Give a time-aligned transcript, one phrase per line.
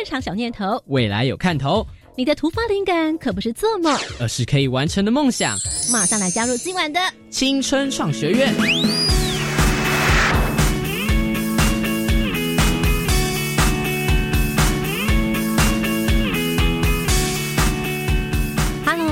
[0.00, 1.84] 日常小念头，未来有看头，
[2.14, 5.58] 你的突发灵感可不是做梦，而是可以完成的梦想。
[5.92, 8.54] 马上来加入今晚的青春创学院。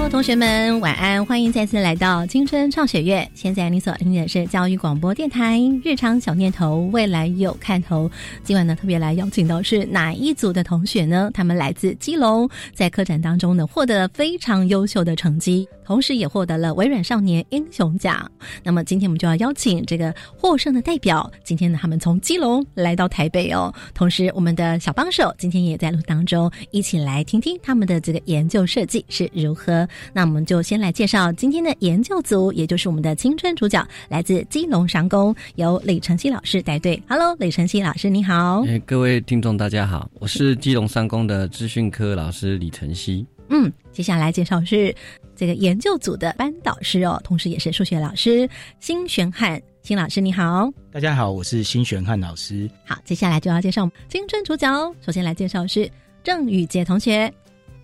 [0.08, 1.24] 同学们，晚安！
[1.26, 3.28] 欢迎再次来到青春创学院。
[3.34, 8.10] 现在你所听的是教育广播电台《日常小念头》，未来有看头。
[8.42, 11.30] 今晚呢，特别来邀请到是哪一组的同学呢？
[11.34, 18.30] 他们来自基隆，在科展当中呢，获得了非常优秀的成绩，同时也获得了微软少年英雄奖。
[18.62, 23.74] 那么今天我们就要邀请这个获胜的代表，今天呢，他们从基隆来到台北哦。
[23.92, 29.86] 同时，我们的小帮手今天也在录当中，一起来听听他们的这个研究设计是如何。
[30.12, 37.02] 那我们就先来介绍今天的研究组，也就是我们的青春主角，来自基隆商工，由李晨曦老师带队。
[37.08, 38.64] Hello，李晨曦老师，你好。
[38.66, 43.26] 哎，各位听众大家好，我是基隆商工的资讯科老师李晨曦。
[43.48, 44.94] 嗯，接下来介绍是
[45.36, 48.48] 这个研究组的班导师哦，同时也是数学老师
[48.80, 49.60] 辛玄汉。
[49.82, 52.68] 辛老师你好，大家好，我是辛玄汉老师。
[52.84, 54.92] 好，接下来就要介绍青春主角哦。
[55.00, 55.88] 首先来介绍是
[56.24, 57.32] 郑宇杰同学。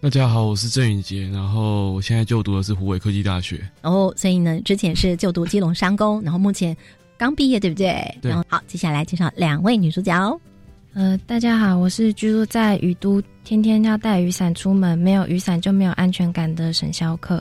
[0.03, 3.59] 大家好，我是郑宇杰，然后我现在就读的是湖北科技大学。
[3.81, 6.77] 然哦，所以呢，之前是就读基隆商工，然后目前
[7.17, 8.13] 刚毕业，对不对？
[8.21, 8.33] 对。
[8.33, 10.37] 然后好，接下来介绍两位女主角哦。
[10.95, 17.41] 呃，大家好，我是居住在雨都，天天要带雨伞出门，没有雨伞就没有安全感的沈肖克。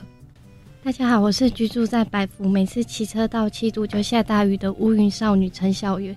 [0.84, 6.16] 大家好，我是居住在白福，每次骑车到七度就下大雨的乌云少女陈小媛。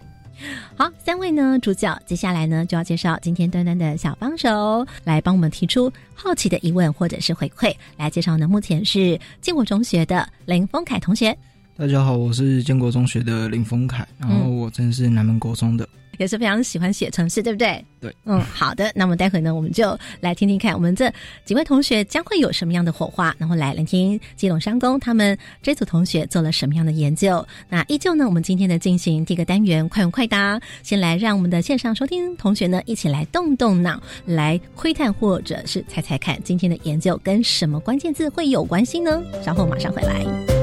[0.76, 7.74] 好，三位呢主角，接下来呢就要介绍今天端端的小帮手，来帮我们提出好奇的疑问或者是回馈。
[7.98, 11.36] 来介绍呢，目前是建国中学的林峰凯同学。
[11.78, 15.88] 大家好，我是建国中学的林峰凯，然后我真是南门国中的。
[16.18, 17.84] 也是非常喜欢写城市，对不对？
[18.00, 18.92] 对，嗯，好的。
[18.96, 21.12] 那么待会呢，我们就来听听看，我们这
[21.44, 27.46] 几位同学将会有什么样的火花，然后来聆听基隆商工他们这组同学做了什么样的研究。
[27.70, 39.22] 那依旧呢，我们今天的进行第一个单元快问快答，先来让我们的线上收听同学呢一起来动动脑，来窥探或者是猜猜看今天的研究跟什么关键字会有关系呢？
[39.44, 40.55] 稍后马上回来。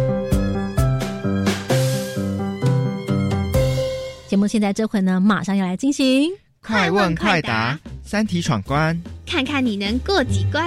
[4.32, 6.30] 节目现在这回呢，马上要来进行
[6.62, 10.64] 快问快答，三题闯关，看看你能过几关。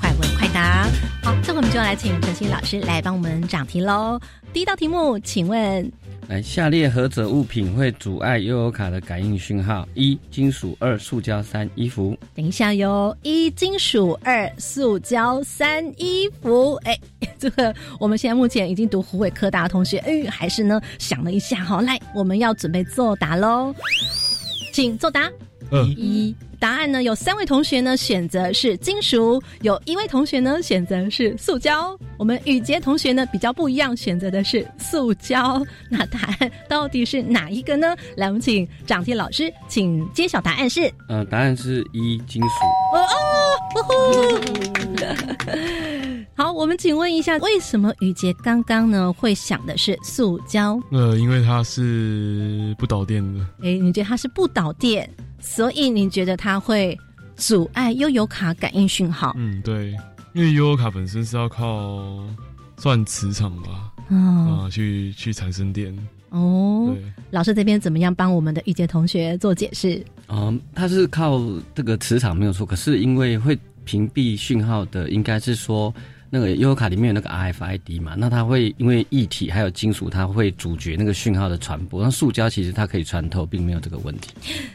[0.00, 0.88] 快问快答，
[1.22, 4.18] 好，这回我们就要来请陈欣老师来帮我们讲题喽。
[4.52, 5.88] 第一道题目，请问，
[6.30, 9.84] 来，下列何者物品会阻碍悠游卡的感应讯号？
[9.94, 12.16] 一、金属；二、塑胶；三、衣服。
[12.36, 16.76] 等一下哟，一金属，二塑胶，三衣服。
[16.84, 16.96] 哎，
[17.36, 23.74] 这个我们现在目前已经读湖北科大的同学，哎，还是呢想了一下，好，来，我们要准备作答喽，
[24.72, 25.28] 请作答。
[25.70, 31.98] 二一答案呢，有三位同学呢选择是金属，有一位同学呢选择是塑胶。
[32.18, 35.64] 我们宇杰同学呢比较不一样，选择的是塑胶。
[35.88, 37.96] 那答案到底是哪一个呢？
[38.16, 40.92] 来，我们请掌题老师，请揭晓答案是。
[41.08, 42.48] 呃，答案是一金属。
[42.92, 43.00] 哦
[43.76, 44.40] 哦，
[46.40, 50.80] 好，我们请问一下，为什么宇杰刚刚呢会想的是塑胶？
[50.90, 53.40] 呃，因为它是不导电的。
[53.60, 55.06] 哎，你觉得它是不导电，
[55.38, 56.98] 所以你觉得它会
[57.36, 59.34] 阻碍悠游卡感应讯号？
[59.36, 59.94] 嗯，对，
[60.32, 62.24] 因为悠游卡本身是要靠
[62.78, 65.94] 算磁场吧，啊、哦去去产生电。
[66.30, 70.02] 哦对，老师这边怎么样帮我们的玉洁同学做解释？
[70.28, 71.38] 嗯、它是靠
[71.74, 75.92] 这个磁场没有错，可是因为会屏蔽讯号的，应该是说
[76.32, 82.02] 那个 U 卡里面有那个 RFID 嘛，那它会因为液体还有金属，它会阻绝那个讯号的传播。
[82.02, 84.30] 那塑胶其实它可以穿透，并没有这个问题。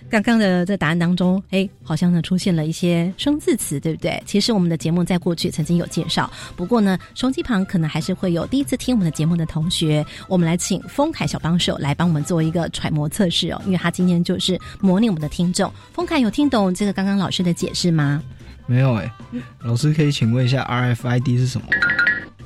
[0.10, 4.22] 刚刚的在答案当中，哎，好像呢出现了一些生字词，对不对？
[4.26, 15.72] 其实我们的节目在过去曾经有介绍，不过呢，手机旁可能还是会有第一次听我们的节目的同学，我们来请丰凯小帮手来帮我们做一个揣摩测试哦，因为他今天就是模拟我们的听众。
[15.94, 18.22] 丰凯有听懂这个刚刚老师的解释吗？
[18.68, 19.12] 没有哎、
[19.60, 21.68] 老师可以请问一下 RFID 是什么？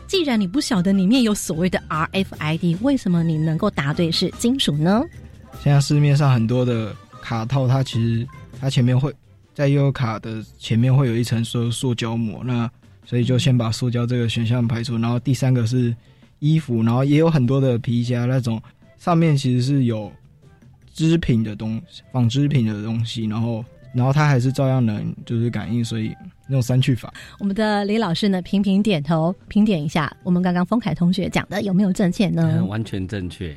[0.08, 5.02] 既然你不晓得里面有所谓的 RFID，为什么你能够答对是金属呢？
[5.62, 8.28] 现在市面上很多的卡套它其实
[8.60, 9.14] 它前面会
[9.54, 12.70] 在悠游卡的前面会有一层塑塑胶膜，那
[13.06, 14.98] 所以就先把塑胶这个选项排除。
[14.98, 15.96] 然后第三个是
[16.40, 18.62] 衣服，然后也有很多的皮夹那种
[18.98, 20.12] 上面其实是有
[20.94, 23.64] 织品的东西纺织品的东西，然后
[23.94, 26.16] 然后它还是照样能就是感应，所以
[26.50, 27.14] 那种三去法。
[27.38, 32.56] 我们的李老师呢频频点头，评点一下我们刚刚丰凯同学讲的有没有正确呢？
[32.58, 33.56] 嗯完全正确。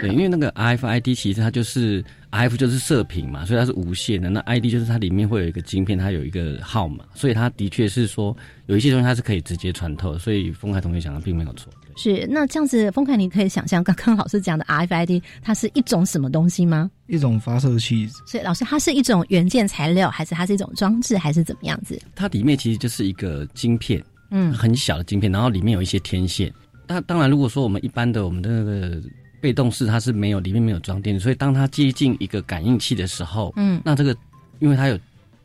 [0.00, 4.28] 对，因为那个 RFID 其实它就是 RF 就是射频嘛，所以它是无线的。
[4.28, 8.36] 那 ID 就是它里面会有一个晶片，它有一个号码，所以它的确是说
[8.66, 10.18] 有一些东西它是可以直接穿透。
[10.18, 11.72] 所以丰凯同学讲的并没有错。
[11.96, 16.90] 是，那这样子，丰凯，你可以想象刚刚老师讲的 RFID 它是一种什么东西吗？
[17.06, 21.96] 一种发射器，所以老师，它是一种元件材料，还是它是一种装置，还是怎么样子？
[22.16, 26.52] 它里面其实就是一个晶片，嗯，很小的晶片，然后里面有一些天线。
[26.88, 29.00] 那当然，如果说我们一般的我们的那个
[29.40, 34.16] 被动式，它是没有里面没有装电，所以当它接近一个感应器的时候，嗯，那这个
[34.58, 34.98] 因为它有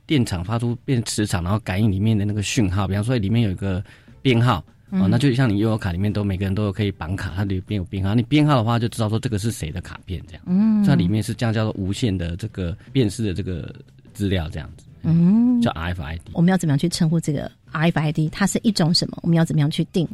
[0.07, 3.83] 电场发出变磁场，然后感应里面的那个讯号，比方说里面有一个
[4.23, 4.63] 编号。
[4.91, 10.41] 哦，那就像你悠游卡里面都每个人都有可以绑卡，它里边有编号，你编号的话就知道说这个是谁的卡片这样。
[10.47, 13.71] 嗯，它里面是这样叫做无线的这个辨识的这个
[14.15, 14.85] 资料这样子。
[15.03, 16.19] 嗯，叫 RFID。
[16.33, 18.29] 我们要怎么样去称呼这个 RFID？
[18.29, 19.17] 它是一种什么？
[19.21, 20.07] 我们要怎么样去定？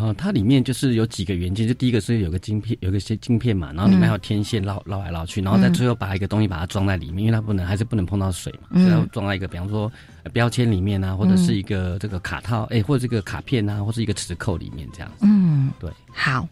[0.00, 9.92] 哦，它里面就是有几个元件，就第一个是有个晶片，有个些晶片嘛，然后里面还有天线绕绕来绕去，然后再最后把一个东西把它装在里面，因为它不能还是不能碰到水嘛，所以要装在一个比方说
[10.32, 15.26] 标签里面啊，或者是一个这个卡套，哎，或者这个卡片啊，或是一个磁扣里面这样子。
[15.26, 16.48] 嗯，对，好，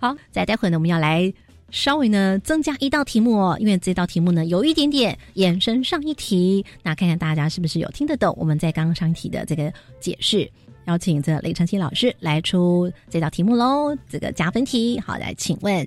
[0.00, 1.32] 好，在待会呢，我们要来
[1.70, 10.50] 稍微呢增加一道题目哦，因为这道题目呢有一点点延伸上一题，那看看大家是不是有听得懂我们在刚刚上一题的这个解释。
[10.86, 14.98] 邀请这李晨曦老师来出这道题目喽，这个加分题。
[14.98, 15.86] 好，来，请问，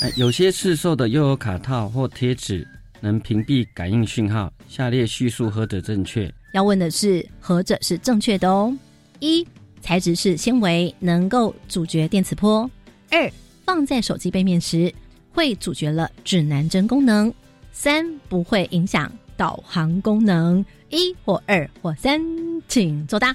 [0.00, 2.66] 哎，有些市售的悠游卡套或贴纸
[3.00, 6.32] 能屏蔽感应讯号，下列叙述何者正确？
[6.54, 8.76] 要问的是何者是正确的哦？
[9.20, 9.46] 一，
[9.82, 12.66] 材质是纤维，能够阻绝电磁波；
[13.10, 13.30] 二，
[13.66, 14.94] 放在手机背面时
[15.32, 17.30] 会阻绝了指南针功能；
[17.72, 19.12] 三，不会影响。
[19.34, 22.20] 导航功能一或二或三，
[22.68, 23.34] 请作答。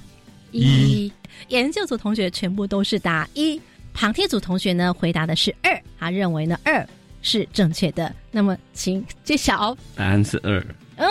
[0.51, 1.11] 一，
[1.49, 3.59] 研究组同学全部都是答一，
[3.93, 6.87] 旁听组同学呢回答的是二，他认为呢二
[7.21, 8.15] 是正确的。
[8.31, 10.59] 那么请揭晓，答案是二。
[10.97, 11.05] 哦，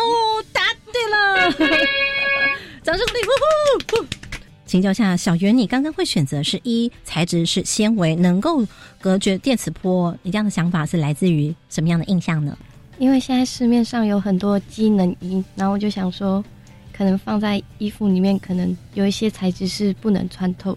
[0.50, 1.53] 答对了，
[2.82, 3.21] 掌声鼓励！
[3.23, 4.06] 呼呼！
[4.67, 8.67] 请教下小袁，你刚刚会选择是一，材质是纤维，能够
[9.01, 12.59] 隔绝电磁波，你这样的想法是来自于什么样的印象呢？
[12.99, 16.45] 因为现在市面上有很多机能衣，然后我就想说，
[16.93, 20.77] 可能放在衣服里面，可能有一些材质是不能穿透。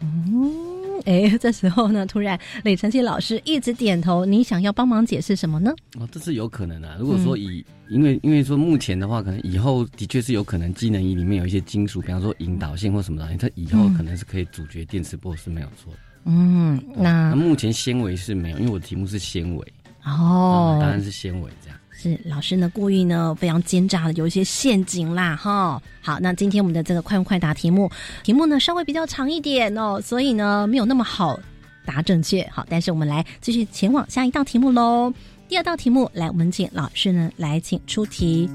[0.00, 0.75] 嗯，
[1.06, 5.72] 哎，这时候呢，突然李晨曦老师一直点头，你想要帮忙解释什么呢？
[5.98, 6.96] 哦，这是有可能的。
[6.98, 15.98] 如果说以，因为因为说目前的话，可能以后的确是有可能机能仪里面有一些金属，比方说引导线或什么的，它以后可能是可以阻绝电磁波是没有错的。
[16.24, 19.72] 嗯，那目前纤维是没有，因为我的题目是纤维。
[20.04, 21.78] 哦，当然是纤维这样。
[22.06, 25.82] 是老师呢故意呢非常奸诈的有一些陷阱啦哈。
[26.00, 27.90] 好，那今天我们的这个快问快答题目，
[28.22, 31.38] 题目呢稍微比较长一点哦，所以呢没有那么好
[31.84, 32.48] 答正确。
[32.52, 35.12] 好，但是我们来继续前往下一道题目喽。
[35.48, 38.48] 第二道题目，来我们请老师呢来请出题。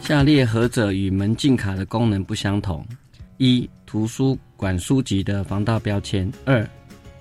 [0.00, 2.86] 下列何者与门禁卡的功能不相同？
[3.36, 6.66] 一、图书馆书籍的防盗标签；二、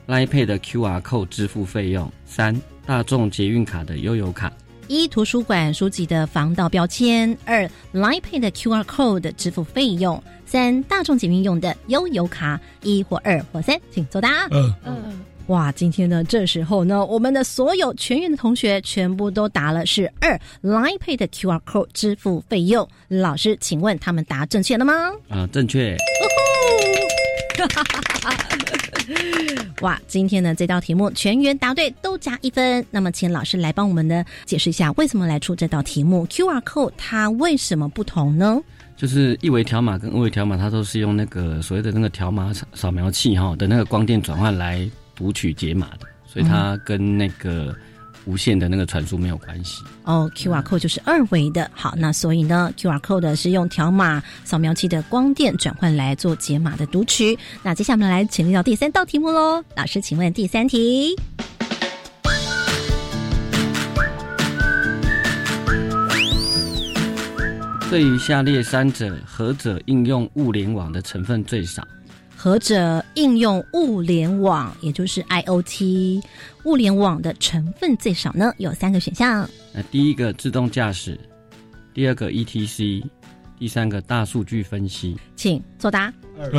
[0.07, 4.51] Line Pay 的 QR code 支付费用；三、大众捷运卡的悠游卡。
[4.87, 12.59] 一、图书馆书籍的防盗标签；二、Line Pay 的 QR code 支付费用；三、大众捷运用的悠游卡。
[12.81, 14.45] 一或二或三，请作答。
[14.51, 22.85] 嗯嗯，哇，今天呢，这时候呢，我们的所有全员的同学全部都答了是二 Line Pay 的 QR code 支付费用。
[23.07, 24.93] 老师，请问他们答正确了吗？
[25.29, 25.95] 啊、正确。
[29.81, 32.86] 哇，今天呢这道题目全员答对，都加一分。
[32.89, 38.62] 那么，请老师来帮我们呢解释一下，为什么来出这道题目？QR code 它为什么不同呢？
[38.95, 47.75] 就是一维条码跟二维条码，它都是用那个所谓的那个条码扫描器哈的那个光电转换来读取解码的，所以它跟那个
[48.25, 49.84] 无线的那个传输没有关系。
[50.03, 51.70] 哦，QR code 就是二维的。
[51.74, 57.38] 好，那所以呢，QR code 是用条码扫描器的光电转换来做解码的读取。
[57.62, 59.63] 那接下来我们来请到第三道题目喽。
[59.75, 61.15] 老师，请问第三题。
[67.89, 71.88] 对于下列三者，何者应用物联网的成分最少？
[72.43, 76.21] 何者应用物联网，也就是 IOT
[76.65, 78.53] 物联网的成分最少呢？
[78.57, 79.50] 有三个选项。
[79.73, 81.17] 那第一个自动驾驶，
[81.93, 83.01] 第二个 ETC，
[83.57, 86.13] 第三个大数据分析，请作答。
[86.38, 86.51] 二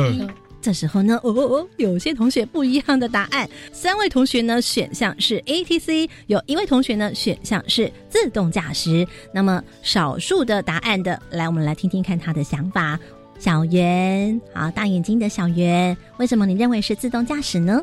[0.59, 3.47] 这时候呢，哦哦哦，有些同学不一样的答案。
[3.71, 9.07] 三位同学呢，选项是 ATC，有一位同学呢，选项是自动驾驶。
[9.31, 12.99] 那么少数的答案的，来，我们来听听看他的想法。
[13.39, 17.81] 小圆，好，大眼睛的小圆，为什么你认为是自动驾驶呢？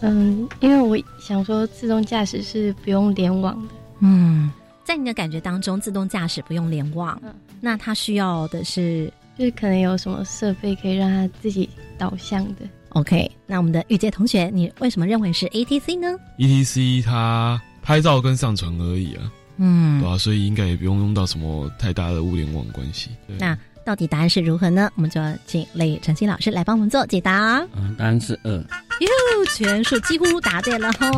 [0.00, 3.74] 嗯，因为我想说自动驾驶是不用联网的。
[4.00, 4.50] 嗯，
[4.84, 7.20] 在你的感觉当中，自动驾驶不用联网，
[7.60, 12.66] 那它需要的是就是可能有什么设备可以让它自己导向的。
[12.90, 13.30] OK。
[13.46, 23.10] 那我们的玉洁同学，你为什么认为是 ATC 呢？，ETC E 它拍照跟上传而已啊，嗯对，啊，所以应该也不用用到什么太大的物联网关系。
[23.26, 24.90] 对那到底答案是如何呢？
[24.96, 27.58] 我们就要请雷晨曦老师来帮我们做解答。
[27.76, 28.50] 嗯，答案是二。
[28.50, 29.08] 哟，
[29.54, 31.10] 全数几乎答对了哈！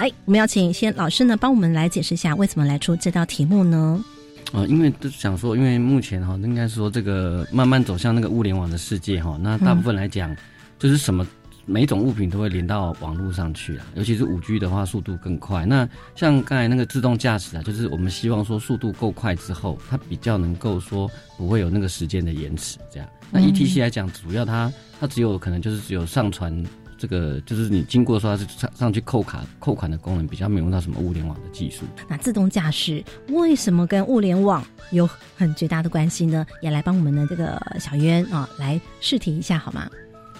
[0.00, 4.04] 哎，我们要请先老师呢帮我们来解释一下为什么来出这道题目呢？
[4.52, 10.36] 啊，因为都想说，因为目前哈，应该说这个慢慢走向那个物联网的世界哈，那大部分来讲，
[10.78, 11.26] 就是什么
[11.66, 15.64] 每种物品都会连到网络上去啊，尤其是五 G 的话，速度更快。
[15.64, 23.08] 那像刚才那个自动驾驶啊，就是我们希望说速度够快之后，它比较能够说不会有那个时间的延迟这样。
[23.30, 26.64] 那嗯 ETC 来讲，主要它它只有可能就是只有上传。
[26.96, 31.84] 这个就是你经过说它是上上去扣卡扣款的功能，比较没有用到什么物联网的技术。
[32.08, 35.06] 那自动驾驶为什么跟物联网有
[35.36, 36.46] 很绝大的关系呢？
[36.62, 39.90] 也来帮我们的这个小渊啊来试题一下好吗？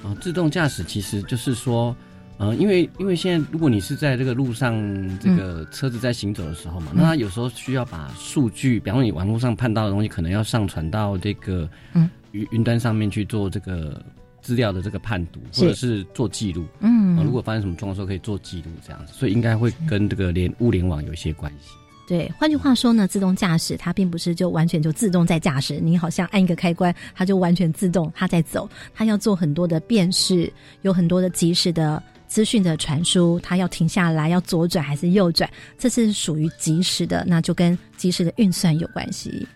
[0.05, 1.97] 啊，自动驾驶其实就是说，
[2.37, 4.75] 呃，因为因为现在如果你是在这个路上，
[5.19, 13.99] 这个车子在行走的时候嘛，那它有时候需要把数据，比方说你网络上看到的东西，可能要上传到这个嗯云云端上面去做这个
[14.43, 16.67] 资料的这个判读，或者是做记录。
[16.81, 21.71] 嗯啊，如果发生什么状况的时候可以做记录这样子，所以应该会跟这个联物联网有一些关系。
[22.07, 39.47] 对，换句话说呢，自动驾驶它并不是就完全就自动在驾驶，你好像按一个开关，它就完全自动它在走，它要做很多的辨识，有很多的及时的资讯的传输，它要停下来，要左转还是右转，这是属于及时的，那就跟及时的运算有关系。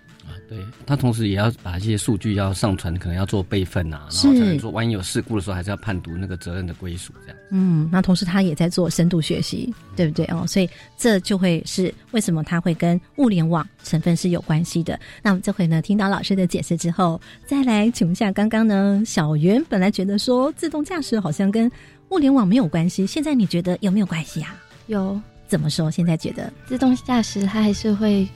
[0.49, 7.37] 对，他同时也要把一些数据要上传，可能要做备份啊，然后才能说万一有事故的时候，还是要判读那个责任的归属这样。
[7.50, 10.47] 嗯，那同时他也在做深度学习，对不对哦？
[10.47, 14.99] 所以这就会是为什么他会跟物联网成分是有关系的。
[15.23, 21.71] 那我们这回呢，听到老师的解释之后，再来请问一下，刚刚呢，小袁本来觉得说自动驾驶好像跟
[22.09, 24.57] 物联网没有关系，现在你觉得有没有关系啊？
[24.87, 25.90] 有怎么说？
[25.90, 28.26] 现在觉得自动驾驶，它还是会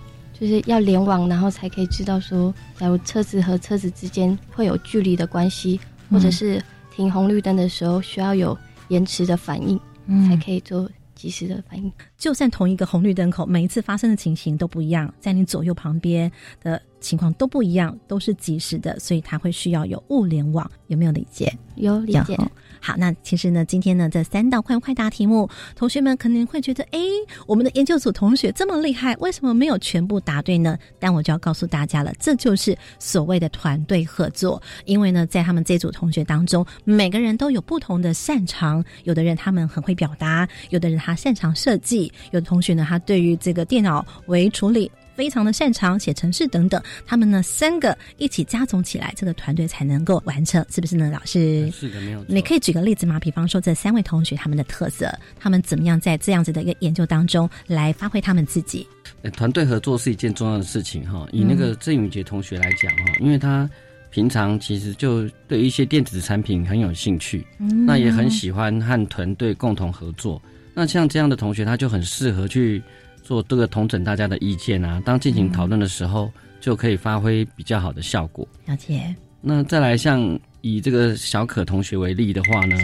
[0.43, 5.79] 就是要联网，然后才可以知道说，假如车子和车子之间会有距离的关系，
[6.11, 6.61] 或者是
[6.93, 8.59] 停红绿灯的时候需要有
[8.89, 11.93] 延迟的反应，嗯才可以做及时的反应。
[12.19, 16.29] 就算同一个红绿灯口，每一次发生的情形都不一样，在你左右旁边
[16.61, 21.53] 的情况都不一样，都是及时的，所以它会需要有物联网，有没有理解？
[21.77, 22.39] 有理解
[22.81, 27.01] 好，那其实呢，今天呢这三道快问快答题目，同学们可能会觉得，诶，
[27.47, 30.77] 我们的研究组同学这么厉害，为什么没有全部答对呢？
[30.99, 34.61] 但我就要告诉大家了，这就是所谓的团队合作。
[34.85, 44.91] 因为呢，在他们这组同学当中，每个人都有不同的擅长，有的人他们很会表达，有的人他擅长设计，有的同学呢，他对于这个电脑为处理。
[45.15, 51.11] 非常的擅长写程式等等，他们呢三个一起加总起来，这个团队才能够完成，是不是呢？
[51.13, 52.25] 老师是的，没有。
[52.29, 53.19] 你可以举个例子吗？
[53.21, 58.87] 比方说这三位同学他们的特色，他们怎么样在这样子的一个研究当中来发挥他们自己？
[59.23, 61.27] 呃团队合作是一件重要的事情哈。
[61.33, 63.69] 以那个郑宇杰同学来讲哈，因为他
[64.11, 70.41] 平常其实就对一些电子产品很有兴趣，嗯那也很喜欢和团队共同合作。
[70.75, 72.83] 那像这样的同学，他就很适合去
[73.23, 75.01] 做这个统整大家的意见啊。
[75.05, 78.47] 当进行讨论的时候，就可以发挥比较好的效果。
[78.67, 82.77] 了解，那再来像以这个小可同学为例的话呢，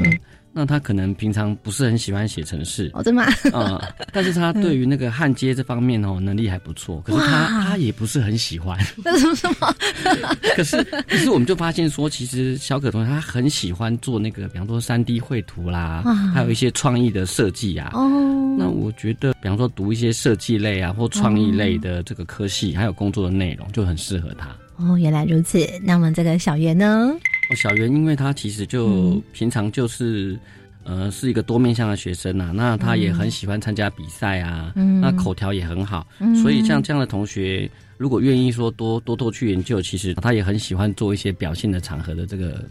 [0.52, 3.32] 那他可能平常不是很喜欢写程式，哦，真的吗？
[3.52, 3.80] 啊、
[4.12, 8.78] 但是他对于那个焊接这方面哦能力还不错，可是他他也不是很喜欢。
[9.04, 9.74] 那什么什么？
[10.56, 17.90] 可是可是我们就发现说，其实小可同学他很喜欢做那个，比方说三 D 绘图啦哇，还有一些创意的设计啊。
[17.94, 24.48] 哦，那我觉得，比方说读一些设计类啊或创意类的这个科系，还有工作的内容，就很适合他。
[24.76, 25.58] 哦，原来如此。
[25.82, 27.12] 那么这个小圆呢？
[27.50, 29.22] 哦，小袁，因为他其实就、嗯。
[29.32, 30.38] 平常就是。
[30.84, 35.02] 呃，是一个多面向的学生啊，那他也很喜欢参加比赛啊，嗯。
[35.02, 36.34] 那口条也很好，嗯。
[36.36, 42.64] 所以像这样的同学，如果愿意说多多多去研究，其实他也很喜欢做一些表现的场合的这个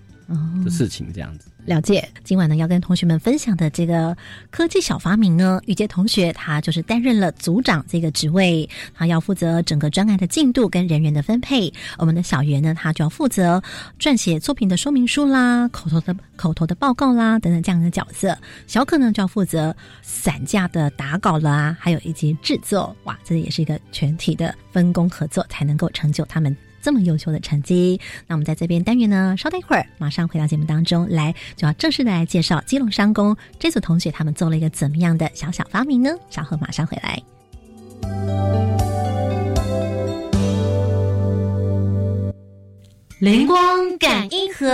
[0.64, 1.50] 的事情，这样子。
[1.66, 4.16] 了解，今晚呢要跟同学们分享的这个
[4.50, 11.74] 科技小发明呢，雨杰同学他就是担任了组长这个职位，他要负责整个专案的进度跟人员的分配。
[11.98, 13.62] 我们的小袁呢，他就要负责
[14.00, 18.38] 撰写作品的说明书啦、口头的口头的报告啦等等这样的角色。
[18.66, 22.96] 小可呢就要负责散架的打稿啦，还有以及制作。
[23.04, 26.56] 哇，这也是一个全体的分工合作，才能够成就他们。
[26.88, 36.12] 这么优秀的成绩，那我们在这边单元呢，稍待一会儿，马上回到节目当中来，就要正式的来介绍基隆商工这组同学他们做了一个怎么样的小小发明呢？
[36.30, 37.22] 稍后马上回来。
[43.20, 44.74] 灵光感应盒。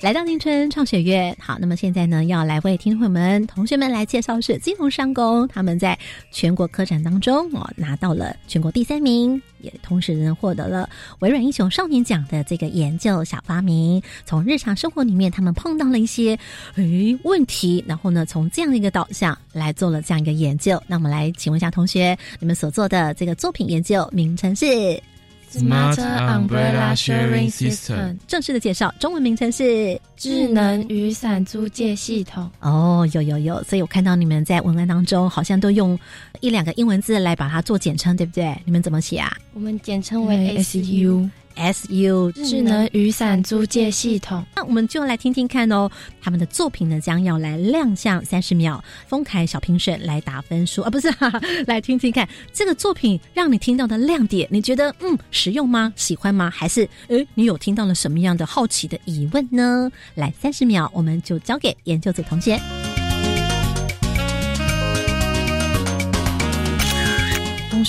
[0.00, 5.98] 来到青春创学院，好，那么现在呢，要来为听众朋友们、同学们来介绍是金融商工，他们在
[6.30, 10.88] 全国科展当中哦，拿到了全国第三名，也同时呢获得了
[11.18, 14.00] 微软英雄少年奖的这个研究小发明。
[14.24, 16.38] 从日常生活里面，他们碰到了一些
[16.76, 20.80] 诶问题，然后呢，从这样一个导向来做了这样一个研究。
[20.86, 25.02] 那我们来请问一下同学，你们所做的这个作品研究名称是
[25.50, 32.50] ？Smart Umbrella Sharing System，正式的介绍，中文名称是智能雨伞租借系统。
[32.60, 35.98] 哦，有有有，所以我看到你们在文案当中好像都用
[36.40, 38.56] 一两个英文字来把它做简称，对不对？
[38.64, 39.32] 你们怎么写啊？
[39.54, 41.28] 我们简称为 SU。
[41.58, 45.90] S U 智能雨伞租借系统，那我们就来听听看哦。
[46.20, 55.92] 他们的作品呢将要来亮相三十秒，丰凯小评审来打分数啊，不是，哈哈，来听听看这个作品让你听到的亮点，你觉得嗯实用吗？
[55.96, 56.48] 喜欢吗？
[56.48, 59.90] 还是诶你有听到了什么样的好奇的疑问呢？
[60.14, 62.58] 来三十秒，我们就交给研究组同学。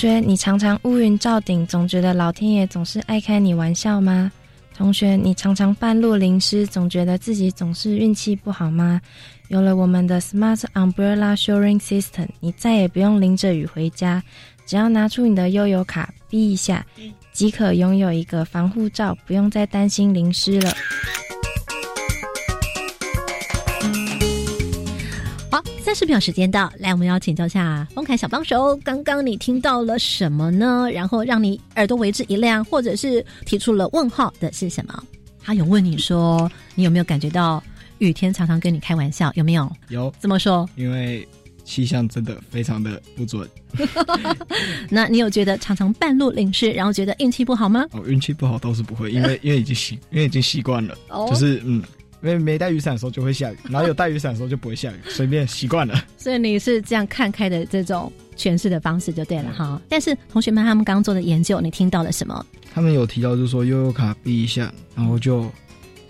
[0.00, 4.32] 学，你常常乌云罩顶，总觉得老天爷总是爱开你玩笑吗？
[4.74, 8.98] 同学，你常常半路淋湿，总觉得自己总是运气不好吗？
[9.48, 14.22] 有了我们的 Smart Umbrella Sharing System，你再也不用淋着雨回家，
[14.64, 16.86] 只要拿出你的悠游卡，逼一下，
[17.34, 20.72] 即可拥有一个防护罩，不用再担心淋湿了。
[25.90, 28.76] 三十秒时间到，来，我们要请教一下丰凯小帮手。
[28.84, 30.88] 刚刚你听到了什么呢？
[30.94, 35.02] 然后让你耳朵为之一亮，或者是提出了问号的是什么？
[35.42, 37.60] 他有问你说，你有没有感觉到
[37.98, 39.32] 雨天常常跟你开玩笑？
[39.34, 39.68] 有没有？
[39.88, 40.14] 有。
[40.20, 40.64] 怎么说？
[40.76, 41.26] 因为
[41.64, 43.50] 气象真的非常的不准。
[44.88, 47.84] 那你有觉得常常半路淋湿，然后觉得运气不好吗？
[47.90, 50.96] 哦，运气不好倒是不会，因为因为已经习，因为已经习惯了，
[51.28, 51.82] 就是嗯。
[52.22, 56.04] 因为没带雨伞的时候就会下雨， 然后有带雨伞的时候就不会下雨，随便习惯了。
[56.16, 59.80] 所以你是这样看开的这种诠释的方式就对了哈。
[59.88, 62.44] 但是同学们他们刚刚做的研究，你听到了什么？
[62.72, 65.50] 他们有提到就是说悠悠卡逼一下，然后就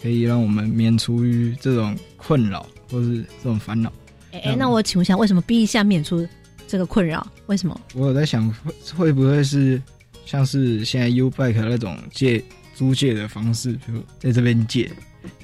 [0.03, 3.93] 可以让我们免除于这种困扰或是这种烦恼。
[4.33, 6.27] 哎，那我请问一下，为什么逼一下免除
[6.67, 7.27] 这个困扰？
[7.47, 7.81] 为什么？
[7.95, 9.81] 我有在想，会会不会是
[10.27, 12.43] 像是现在 U Bike 那种借
[12.75, 14.91] 租借的方式，比如在这边借，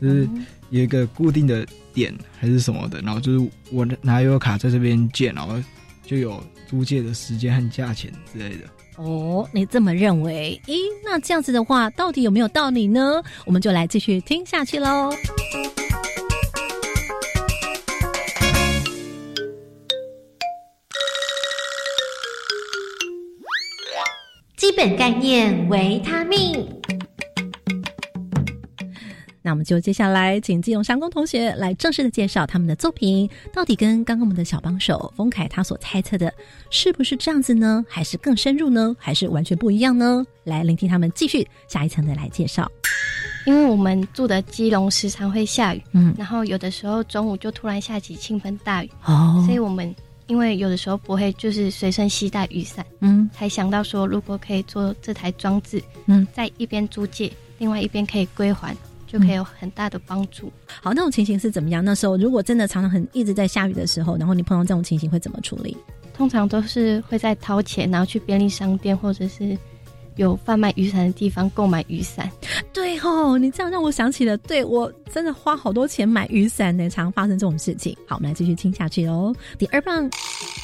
[0.00, 0.28] 就是。
[0.70, 5.54] 有一个固定的点还是什么的，然后就是我拿悠游卡在这边借，然后
[6.04, 8.64] 就有租借的时间和价钱之类的。
[8.96, 10.60] 哦，你这么认为？
[10.66, 13.22] 咦，那这样子的话，到底有没有道理呢？
[13.44, 15.10] 我们就来继续听下去喽。
[24.56, 26.66] 基本概念：维他命。
[29.46, 36.34] 那我们就接下来请金融商工同学来正式的介绍他们的作品，到底跟刚刚我们的小帮手丰凯他所猜测的
[36.68, 37.86] 是不是这样子呢？
[37.88, 38.96] 还是更深入呢？
[38.98, 40.26] 还是完全不一样呢？
[40.42, 42.68] 来聆听他们继续下一层的来介绍。
[43.46, 49.94] 因为我们住的基隆时常会下雨，嗯，然后有的时候中午就突然下起倾盆大雨，哦，所以我们
[50.26, 58.76] 因为有的时候不会就是随身携带雨伞，嗯，才想到说如果可以做这台装置，嗯，在一边租借，另外一边可以归还。
[59.18, 60.52] 就可以有很大的帮助。
[60.82, 61.84] 好，那种情形是怎么样？
[61.84, 65.76] 那时候如果真的常常很一直在下雨的时候，然后你碰到这种情形会怎么处理？
[66.12, 69.56] 通常都是会在掏钱，然后去便利商店或者是。
[70.16, 72.30] 有贩卖雨伞的地方购买雨伞，
[72.72, 77.96] 对吼，你这样让我想起了，对我真的花好多钱买雨伞呢，常发生这种事情。
[78.06, 79.34] 好，我们来继续听下去哦。
[79.58, 80.10] 第二棒，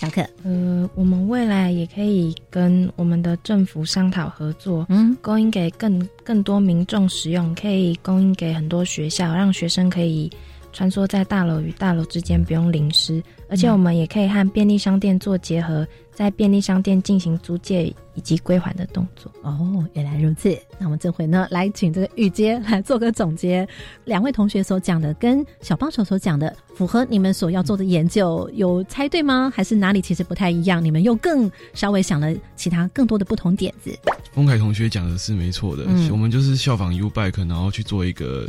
[0.01, 10.31] 小可，呃，我们未来也可以跟我们的政府商讨合作，嗯，供应给更更多民众使用，可以供应给很多学校，让学生可以
[10.73, 15.87] 穿梭在大楼与大楼之间不用淋湿，而且我们也可以和便利商店做结合。
[16.15, 19.33] 在便利商店进行租借以及归还的动作。
[19.43, 20.57] 哦，原来如此。
[20.79, 23.67] 那我们这回呢，来请这个玉阶来做个总结。
[24.05, 29.51] 两位同学所讲的跟小帮手所讲的，符合你们所要做的研究，有猜对吗？
[29.55, 30.85] 还是哪里其实不太一样？
[30.85, 33.97] 你们又更稍微想了其他更多的不同点子。
[34.33, 38.49] 丰凯同学讲的是没错的，嗯我们就是效仿 U Bike，然后去做一个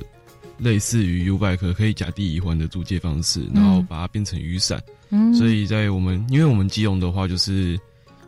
[0.58, 4.78] 类似于 U Bike 可以假地移还的租借方式，然后把它变成雨伞。
[4.88, 4.94] 嗯
[5.34, 7.80] 所以在我们，因为我们基隆的话，就是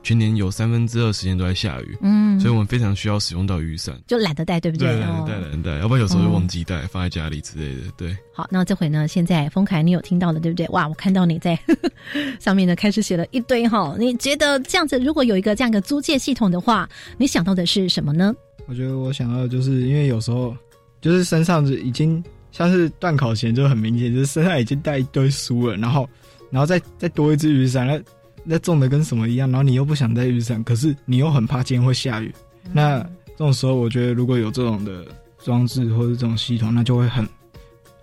[0.03, 3.99] 全年有三分之二时间都在下雨，嗯所以我们非常需要使用到雨伞。
[4.07, 4.99] 就懒得带，对不对？
[4.99, 7.91] 懒哦得带，懒得带，要不然有时候就忘记带，放在家里之类的。
[7.97, 9.07] 对，好，那这回呢？
[9.07, 10.67] 现在丰凯，你有听到了，对不对？
[10.69, 11.57] 哇，我看到你在
[12.39, 13.95] 上面呢，开始写了一堆哈。
[13.97, 18.35] 你觉得这样子，如果有一个这样一个租借系统的话，你想到的是什么呢？
[18.67, 20.55] 我觉得我想到的就是因为有时候
[21.01, 26.07] 就是身上已经像是断考前就很明显，就是身上已经带一堆书了，然后
[26.51, 28.01] 然后再再多一只雨伞，那
[28.43, 32.33] 那重的跟什么一样，然后你又不想带雨伞，可是你又很怕今天会下雨，
[32.71, 35.05] 那这种时候我觉得如果有这种的
[35.43, 37.27] 装置或者这种系统，那就会很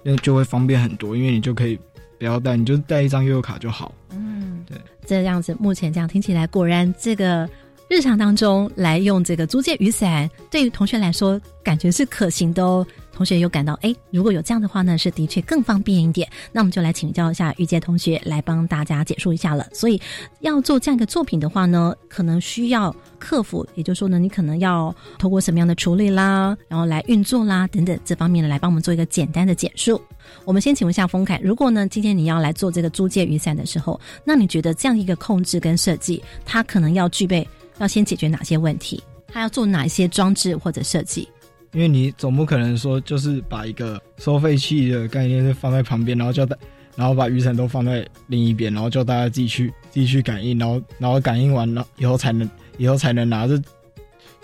[0.03, 1.79] 那就会方便很多，因为你就可以
[2.19, 3.95] 不要带，你就带一张悠游卡就好。
[4.11, 4.77] 嗯，对，
[5.07, 7.49] 这样子，目前这样听起来，果然这个
[7.93, 12.87] 日常当中来用这个租借雨伞，对于同学来说，感觉是可行的哦。
[13.13, 16.27] 同学有感到，哎，如果有这样的话呢，是的确更方便一点。
[16.51, 19.69] 那我们就来请教一下玉洁同学，来帮大家解说一下了。
[19.75, 20.01] 所以
[20.41, 30.01] 要做这样一个作品的话呢，可能需要克服，也就是说呢，你可能要透过什么样的处理啦，然后来运作啦等等这方面呢，来帮我们做一个简单的简述。
[30.47, 37.47] 我们先请问一下丰凯，如果呢今天你要来做这个租借雨伞的时候，那你觉得这样一个控制跟设计，它可能要具备
[37.79, 39.03] 要先解决哪些问题？
[39.29, 41.29] 他要做哪一些装置或者设计？
[41.73, 46.55] 因为你总不可能说就是把一个收费器的概念是放在旁边，然后叫大，
[46.97, 53.59] 然后把雨伞都放在另一边，然后叫大家自己去自己去感应，然后然后感应完了以后才能以后才能拿着，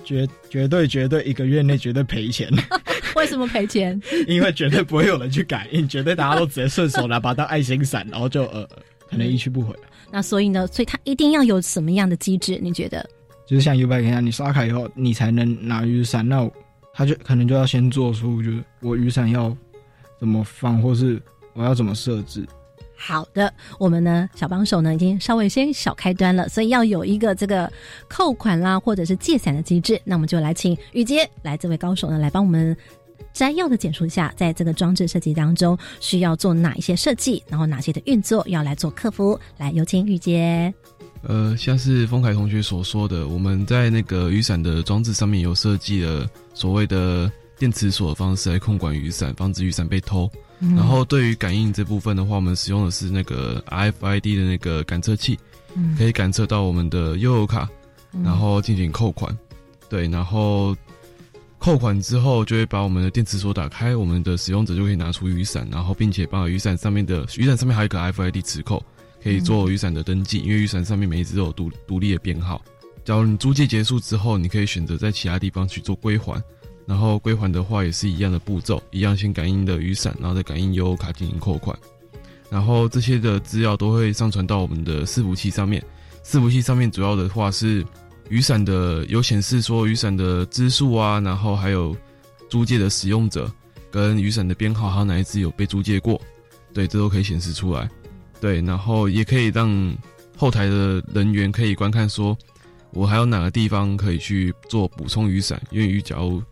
[0.03, 2.51] 绝绝对绝对一个月内绝对赔钱，
[3.15, 4.01] 为什么赔钱？
[4.27, 8.67] 因为绝对不会有人去感应，绝对大家都直接顺手拿把它当爱心伞，然后就呃
[9.11, 9.81] 可能一去不回了。
[10.11, 12.59] 那所以呢，所以它一定要有什么样的机制？
[12.63, 13.07] 你觉得？
[13.49, 16.49] 就是像 U bike 一样，你刷卡以后你才能拿雨伞，那
[16.93, 19.57] 他就可能就要先做出就是我雨伞要
[20.19, 21.21] 怎么放，或是
[21.55, 22.47] 我要怎么设置。
[22.95, 27.73] 好的，我们呢小帮手呢已经稍微先小开端了，所以要有一个这个
[28.07, 29.99] 扣款啦，或者是借伞的机制。
[30.05, 32.77] 那我们就来请雨杰来这位高手呢来帮我们
[33.33, 39.39] 摘要的简述一下，在这个装置设计当中需要做哪一些设计，然后哪些的运作要来做客服。
[39.57, 40.75] 来，有请雨杰。
[41.23, 50.31] 呃，像是丰凯同学所说的，我们在那个雨伞的装置上面有设计了所谓的电磁锁的方式来控管雨伞，防止雨伞被偷。
[50.61, 55.39] 嗯然后对于感应这部分的话，我们使用的是那个 RFID 的那个感测器，
[55.77, 57.69] 嗯可以感测到我们的悠游卡，
[58.13, 59.37] 嗯然后进行扣款。
[59.89, 60.77] 对，然后
[61.59, 68.85] 扣款之后就会把我们的电磁锁打开，我们的使用者就可以拿出雨伞，然后并且把雨伞上面的雨伞上面还有一个 RFID 磁扣，
[69.23, 72.63] 可以做雨伞的登记，因为雨伞上面每一只都有独独立的编号。
[73.05, 76.43] 假如你租借结束之后，你可以选择在其他地方去做归还，
[76.87, 81.75] 然后归还的话也是一样的步骤，一样先感应的雨伞，然后再感应悠游卡进行扣款，
[82.51, 85.83] 然后这些的资料都会上传到我们的伺服器上面。
[86.25, 87.83] 伺服器上面主要的话是
[88.29, 91.97] 雨伞的有显示说雨伞的支数啊，然后还有
[92.51, 93.51] 租借的使用者
[93.91, 96.21] 跟雨伞的编号，还有哪一只有被租借过，
[96.75, 97.89] 对，这都可以显示出来。
[98.41, 99.97] 对，然后也可以让
[100.37, 102.37] 后台的人员可以观看说，
[102.93, 106.43] 我还有哪个地方可以去做补充雨伞，因为雨假如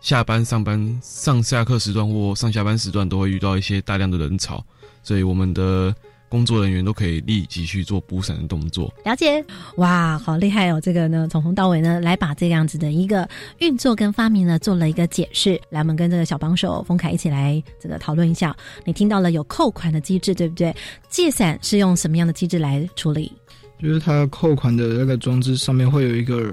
[0.00, 4.64] 下班、上班、上下课时段或上下班时段都会遇到一些大量的人潮，
[5.02, 5.94] 所以我们的
[6.32, 8.90] 工作人员都可以立即去做补伞的动作。
[9.04, 9.44] 了解，
[9.76, 10.80] 哇，好厉害哦！
[10.80, 15.60] 这个呢，从头到尾呢，来把这样子的一个运作跟发明呢，做了一个解释。
[15.68, 18.56] 来，我们跟这个小帮手丰凯一起来这个讨论一下。
[18.86, 20.74] 你听到了有扣款的机制，对不对？
[21.10, 23.30] 借伞是用什么样的机制来处理？
[23.78, 26.50] 就是它扣款的那个装置上面会有一个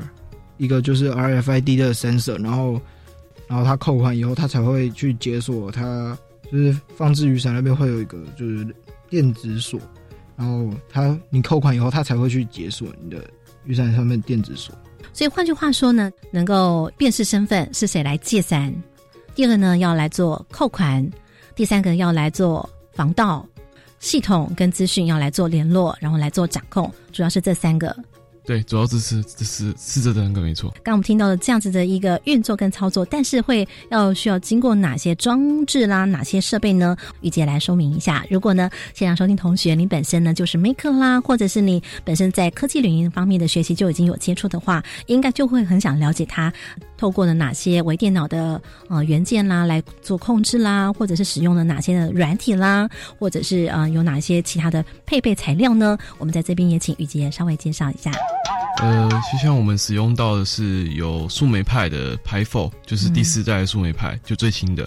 [0.58, 2.82] 一个就是 RFID 的 sensor，然后
[3.48, 6.18] 然后它扣款以后，它才会去解锁它，
[6.52, 8.68] 就是放置雨伞那边会有一个就是
[9.10, 9.80] 电子锁，
[10.36, 13.24] 然后他你扣款以后，他才会去解锁你的
[13.65, 14.74] 预算上面电子锁。
[15.13, 18.74] 所以换句话说呢，能够辨识身份是谁来借伞。
[19.36, 21.04] 第二个呢，要来做扣款；
[21.56, 23.45] 第三个要来做防盗
[24.00, 27.95] 系统跟资讯要来做联络，然后来做掌控，主要是这三个
[28.50, 30.74] 对，主要支持这是是这两个没错。
[30.82, 36.98] 刚我们听到的这样子的一个运作跟操作，但是会要需要经过哪些装置啦，哪些设备呢？
[37.22, 38.26] 玉姐来说明一下。
[38.28, 46.52] 如果呢，现场收听同学，你本身呢就是 maker 啦，或者是你本身在科技领域方面的学习就已经有接触的话，应该就会很想了解它
[47.00, 55.98] 透过了哪些微电脑的呃元件啦来做控制啦，或者是使用了哪些的软体啦，或者是呃有哪些其他的配备材料呢？
[56.18, 58.12] 我们在这边也请玉杰稍微介绍一下。
[58.82, 64.84] 呃，就像我们使用到的是有树莓派的 Py4，就是第四代的树莓派，就最新的。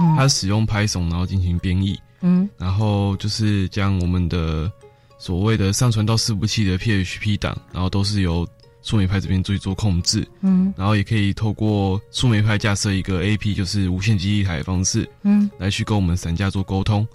[0.00, 4.70] 嗯它使用 Python 然后进行编译，嗯然后就是将我们的
[5.18, 8.48] 所谓的上传到伺服器的 PHP 档，然后都是由
[8.88, 10.72] 树莓派这边去做控制，嗯。
[10.74, 15.50] 然后也可以透过树莓派架设一个 AP，就是无线基地台的方式，嗯。
[15.58, 17.06] 来去跟我们伞架做沟通。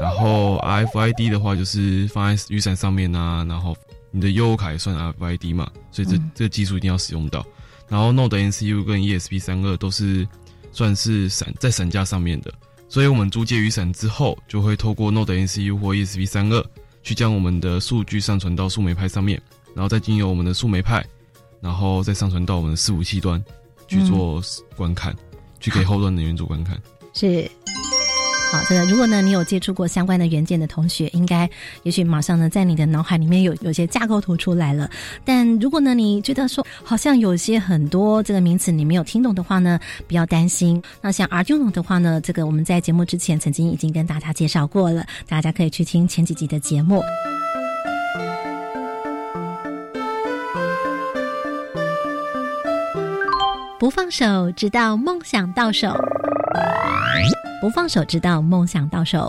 [0.00, 3.76] 然后 RFID 的话，就是放在雨伞上面啊，然后
[4.12, 6.30] 你的悠游卡也算 RFID 嘛，所以这、嗯。
[6.36, 7.44] 这个技术一定要使用到。
[7.88, 10.26] 然后 Node N C U 跟 ESP 三二都是
[10.70, 12.54] 算是伞在伞架上面的，
[12.88, 16.64] 所以我们租借雨伞之后，就会透过 Node N C U 或 ESP 三二
[17.02, 19.42] 去将我们的数据上传到树莓派上面，
[19.74, 21.04] 然后再经由我们的树莓派，
[21.60, 23.42] 然后再上传到我们的伺服器端
[23.88, 24.42] 去做
[24.76, 25.14] 观看，
[25.60, 26.80] 去给后端的原主观看。
[27.14, 27.50] 是。
[28.52, 31.48] 好，这个如果呢，你有接触过相关的元件的同学，应该
[31.84, 34.90] 也许马上呢，在你的脑海里面有有些架构图出来了。
[35.24, 40.82] 但如果呢，你觉得说好像有些很多这个名词你没有听懂的话呢，不要担心。
[41.00, 47.02] 那像 Arduino 的话呢，这个我们在节目之前曾经已经跟大家介绍过了，大家可以去听前几集的节目。
[53.82, 55.92] 不放手，直到梦想到手。
[57.60, 59.28] 不放手，直到梦想到手。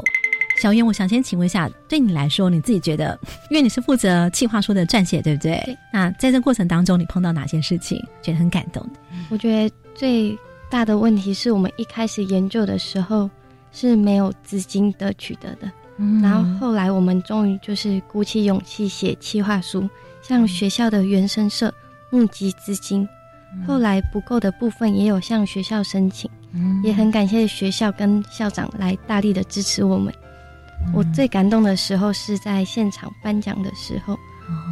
[0.62, 5.60] 小燕，我想先请问一下，对你来说，你自己觉得，因为你是负责企划书的撰写，对不对？
[5.66, 5.76] 对。
[5.92, 9.00] 那在这过程当中，你碰到哪些事情觉得很感动的？
[9.32, 10.38] 我觉得最
[10.70, 13.28] 大的问题是我们一开始研究的时候
[13.72, 19.90] 是没有资金的取得的，嗯然后后来我们终于就是鼓起勇气写企划书，
[20.22, 21.74] 向学校的原生社
[22.12, 23.10] 募集资金，
[23.68, 26.82] 后来不够的部分也有向学校申请，嗯。
[26.84, 30.14] 也很感谢学校跟校长来大力的支持我们。
[30.94, 34.18] 我最感动的时候是在现场颁奖的时候，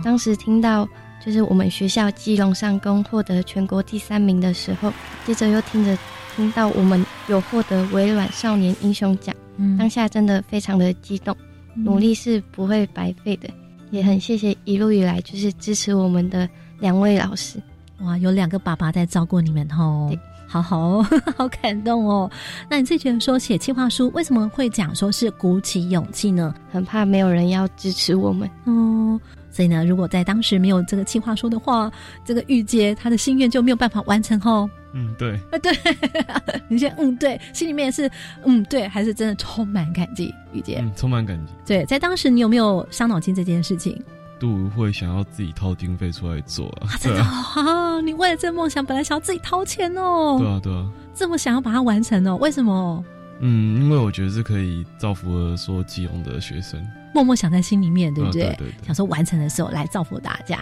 [0.04, 0.88] 当时听到
[1.26, 4.92] 就是我们学校基隆上工获得全国第三名的时候，
[5.26, 5.98] 接着又听着
[6.36, 9.78] 听到我们有获得微软少年英雄奖，嗯。
[9.78, 11.36] 当下真的非常的激动，
[11.76, 13.50] 努力是不会白费的，
[13.92, 17.62] 也很谢谢一路以来就是支持我们的两位老师。
[18.04, 20.12] 哇，有两个爸爸在照顾你们哦，
[20.48, 21.06] 好好哦，
[21.38, 22.30] 好感动哦。
[22.70, 26.54] 那你自己觉得说写计划书为什么会讲说是鼓起勇气呢？
[26.72, 29.20] 很怕没有人要支持我们哦。
[29.50, 31.92] 所以呢，如果在当时没有这个计划书的话，
[32.24, 34.70] 这个玉洁她的心愿就没有办法完成哦。
[34.94, 35.72] 嗯，对，啊，对，
[36.70, 38.10] 你现在嗯对，心里面也是
[38.44, 40.80] 嗯对，还是真的充满感激，玉洁。
[40.82, 41.54] 嗯，充满感激。
[41.66, 44.02] 对，在当时你有没有伤脑筋这件事情？
[44.42, 48.02] 杜会想要自己掏经费出来做啊，真的啊！
[48.02, 50.38] 你为了这个梦想，本来想要自己掏钱哦。
[50.40, 52.36] 对啊，对啊，这么想要把它完成哦？
[52.38, 53.06] 为什么？
[53.40, 58.48] 嗯，因为我觉得是可以造福了说基隆的学生，默默想在心里面，对不对？
[58.48, 60.58] 啊对对对想说完成的时候来造福大家。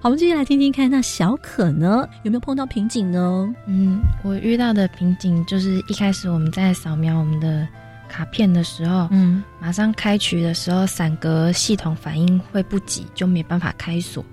[0.00, 3.54] 好，我们继续来听听看，那小可呢有没有碰到瓶颈呢？
[3.66, 7.68] 嗯，我遇到的瓶颈就是一开始我们在扫描我们的
[8.10, 14.24] 卡片的时候，嗯，马上开取的时候，伞格系统反应会不及，就没办法开锁。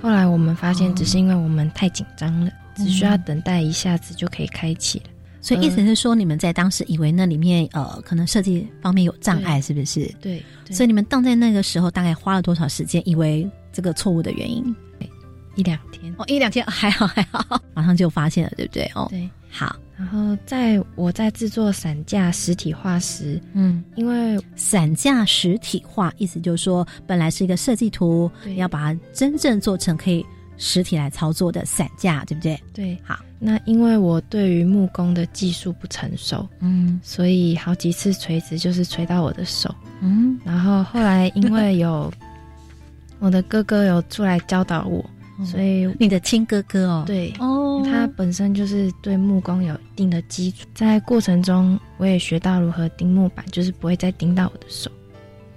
[0.00, 5.04] 后来我们发现，只是因为我们太紧张了，只需要等待一下子就可以开启了。
[5.40, 10.06] 所以意思是说，你们在当时以为那里面呃，可能设计方面有障碍，是不是？
[10.20, 10.42] 对。
[10.64, 13.02] 对所以你们当在那个时候大概花了多少时间？
[13.08, 14.74] 以为这个错误的原因？
[15.54, 18.90] 一两天哦，一两天还好还好， 马上就发现了，对不对？
[18.94, 19.28] 哦，对。
[19.50, 30.26] 好，然后在我在制作伞架实体化时，嗯，因为伞架实体化，意思就是说，本来是一个设计图，要把它真正做成可以
[30.58, 32.60] 实体来操作的伞架，对不对？
[32.74, 33.16] 对，好。
[33.38, 42.12] 那因为我对于木工的技术不成熟，嗯，所以好几次锤子就是锤到我的手，嗯，然后后来因为有
[43.20, 45.04] 我的哥哥有出来教导我，
[45.44, 54.90] 所以你的亲哥哥哦，对，哦，他本身就是对木工有一定的基础，在过程中我也学到如何钉木板，就是不会再钉到我的手。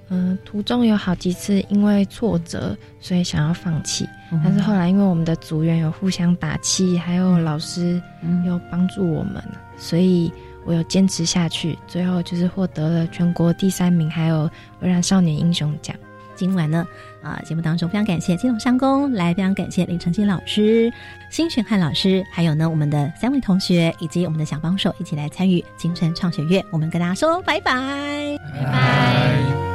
[0.09, 7.99] 嗯、途中有好几次因为挫折，所以想要放弃，嗯但是后来因为我们的组员有互相打气，还有老师
[8.45, 9.43] 有帮助我们，
[9.77, 10.31] 所以
[10.63, 14.49] 我有坚持下去，最后就是获得了全国第三名，还有
[14.81, 15.95] 微软少年英雄奖。
[16.35, 16.85] 今晚呢，
[17.25, 20.93] 啊，节目当中非常感谢金龙商工来，非常感谢林成金老师、
[21.31, 26.63] 辛选汉老师，还有呢我们的三位同学以及我们的小帮手一起来参与金城创学院。
[26.69, 29.74] 我们跟大家说拜拜，拜拜。